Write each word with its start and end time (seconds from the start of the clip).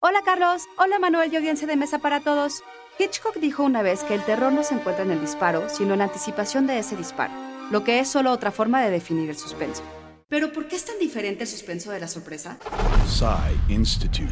Hola 0.00 0.20
Carlos, 0.24 0.68
hola 0.78 1.00
Manuel 1.00 1.32
y 1.32 1.36
audiencia 1.36 1.66
de 1.66 1.74
mesa 1.74 1.98
para 1.98 2.20
todos. 2.20 2.62
Hitchcock 3.00 3.34
dijo 3.38 3.64
una 3.64 3.82
vez 3.82 4.04
que 4.04 4.14
el 4.14 4.22
terror 4.22 4.52
no 4.52 4.62
se 4.62 4.74
encuentra 4.74 5.04
en 5.04 5.10
el 5.10 5.20
disparo, 5.20 5.68
sino 5.68 5.94
en 5.94 5.98
la 5.98 6.04
anticipación 6.04 6.68
de 6.68 6.78
ese 6.78 6.94
disparo, 6.94 7.32
lo 7.72 7.82
que 7.82 7.98
es 7.98 8.06
solo 8.06 8.30
otra 8.30 8.52
forma 8.52 8.80
de 8.80 8.90
definir 8.90 9.28
el 9.28 9.36
suspenso. 9.36 9.82
Pero 10.28 10.52
¿por 10.52 10.68
qué 10.68 10.76
es 10.76 10.84
tan 10.84 11.00
diferente 11.00 11.42
el 11.42 11.48
suspenso 11.48 11.90
de 11.90 11.98
la 11.98 12.06
sorpresa? 12.06 12.58
Psy 13.08 13.74
Institute. 13.74 14.30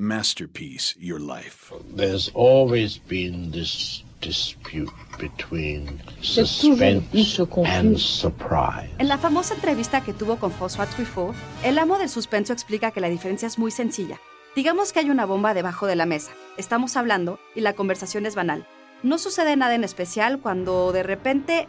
Masterpiece, 0.00 0.94
your 0.96 1.20
life. 1.20 1.74
There's 1.96 2.30
always 2.32 3.00
been 3.08 3.50
this 3.50 4.04
dispute 4.20 4.92
between 5.18 6.00
suspense 6.20 7.42
and 7.66 7.98
surprise. 7.98 8.92
En 8.98 9.08
la 9.08 9.18
famosa 9.18 9.54
entrevista 9.54 10.04
que 10.04 10.12
tuvo 10.12 10.36
con 10.36 10.52
François 10.52 10.86
Truffaut, 10.86 11.34
el 11.64 11.80
amo 11.80 11.98
del 11.98 12.08
suspenso 12.08 12.52
explica 12.52 12.92
que 12.92 13.00
la 13.00 13.08
diferencia 13.08 13.48
es 13.48 13.58
muy 13.58 13.72
sencilla. 13.72 14.20
Digamos 14.56 14.92
que 14.92 14.98
hay 14.98 15.10
una 15.10 15.26
bomba 15.26 15.54
debajo 15.54 15.86
de 15.86 15.94
la 15.94 16.06
mesa. 16.06 16.32
Estamos 16.56 16.96
hablando 16.96 17.38
y 17.54 17.60
la 17.60 17.74
conversación 17.74 18.26
es 18.26 18.34
banal. 18.34 18.66
No 19.04 19.16
sucede 19.16 19.54
nada 19.54 19.76
en 19.76 19.84
especial 19.84 20.40
cuando 20.40 20.90
de 20.90 21.04
repente 21.04 21.66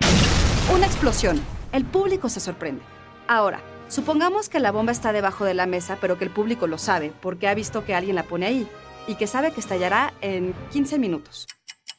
una 0.74 0.88
explosión. 0.88 1.40
El 1.74 1.86
público 1.86 2.28
se 2.28 2.40
sorprende. 2.40 2.82
Ahora, 3.28 3.62
supongamos 3.88 4.50
que 4.50 4.60
la 4.60 4.72
bomba 4.72 4.92
está 4.92 5.14
debajo 5.14 5.46
de 5.46 5.54
la 5.54 5.68
mesa, 5.68 6.00
pero 6.02 6.18
que 6.18 6.24
el 6.24 6.32
público 6.32 6.66
lo 6.66 6.80
sabe 6.80 7.14
porque 7.22 7.48
ha 7.48 7.54
visto 7.54 7.86
que 7.86 7.94
alguien 7.94 8.16
la 8.16 8.24
pone 8.24 8.48
ahí 8.48 8.68
y 9.08 9.14
que 9.14 9.28
sabe 9.28 9.52
que 9.52 9.60
estallará 9.60 10.16
en 10.22 10.56
15 10.72 10.98
minutos. 10.98 11.46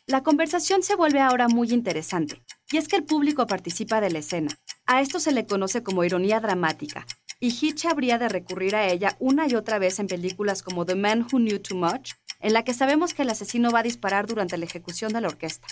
La 0.06 0.24
conversación 0.24 0.82
se 0.82 0.96
vuelve 0.96 1.20
ahora 1.20 1.46
muy 1.46 1.70
interesante, 1.70 2.42
y 2.73 2.76
es 2.76 2.88
que 2.88 2.96
el 2.96 3.04
público 3.04 3.46
participa 3.46 4.01
de 4.01 4.10
la 4.10 4.18
escena. 4.18 4.51
A 4.84 5.01
esto 5.01 5.20
se 5.20 5.30
le 5.30 5.46
conoce 5.46 5.84
como 5.84 6.02
ironía 6.02 6.40
dramática, 6.40 7.06
y 7.42 7.48
Hitch 7.48 7.87
habría 7.87 8.19
de 8.19 8.28
recurrir 8.28 8.77
a 8.77 8.87
ella 8.87 9.16
una 9.19 9.48
y 9.48 9.56
otra 9.56 9.80
vez 9.80 9.98
en 9.98 10.06
películas 10.06 10.62
como 10.62 10.87
The 10.87 10.95
Man 10.95 11.23
Who 11.23 11.38
Knew 11.38 11.59
Too 11.59 11.77
Much, 11.77 12.12
en 12.38 12.52
la 12.52 12.62
que 12.62 12.73
sabemos 12.73 13.15
que 13.15 13.23
el 13.23 13.30
asesino 13.30 13.73
va 13.73 13.80
a 13.80 13.82
disparar 13.82 14.27
durante 14.27 14.56
la 14.56 14.65
ejecución 14.65 15.12
de 15.12 15.23
la 15.23 15.27
orquesta. 15.27 15.66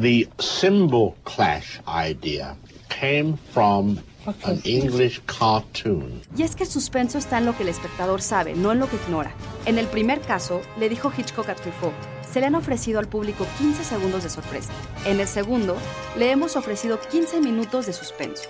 The 0.00 0.28
symbol 0.38 1.16
clash 1.24 1.80
idea 1.88 2.56
came 2.88 3.36
from 3.52 3.98
an 4.44 4.60
English 4.64 5.20
cartoon. 5.26 6.22
Y 6.36 6.44
es 6.44 6.54
que 6.54 6.64
el 6.64 6.70
suspenso 6.70 7.18
está 7.18 7.38
en 7.38 7.46
lo 7.46 7.56
que 7.56 7.64
el 7.64 7.68
espectador 7.68 8.22
sabe, 8.22 8.54
no 8.54 8.70
en 8.70 8.78
lo 8.78 8.88
que 8.88 8.96
ignora. 8.96 9.32
En 9.66 9.76
el 9.76 9.86
primer 9.86 10.20
caso, 10.20 10.60
le 10.78 10.88
dijo 10.88 11.12
Hitchcock 11.16 11.48
a 11.48 11.54
Truffaut, 11.56 11.94
se 12.32 12.38
le 12.38 12.46
han 12.46 12.54
ofrecido 12.54 13.00
al 13.00 13.08
público 13.08 13.44
15 13.58 13.82
segundos 13.82 14.22
de 14.22 14.30
sorpresa. 14.30 14.72
En 15.04 15.18
el 15.18 15.26
segundo, 15.26 15.76
le 16.16 16.30
hemos 16.30 16.54
ofrecido 16.56 17.00
15 17.00 17.40
minutos 17.40 17.86
de 17.86 17.92
suspenso. 17.92 18.48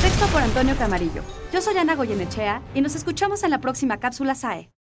Texto 0.00 0.26
por 0.28 0.40
Antonio 0.40 0.74
Camarillo. 0.76 1.22
Yo 1.52 1.60
soy 1.60 1.76
Ana 1.76 1.94
Goyenechea 1.96 2.62
y 2.74 2.80
nos 2.80 2.94
escuchamos 2.94 3.42
en 3.42 3.50
la 3.50 3.60
próxima 3.60 3.98
cápsula 3.98 4.34
SAE. 4.34 4.68